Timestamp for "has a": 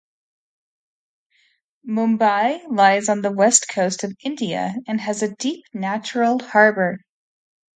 4.99-5.35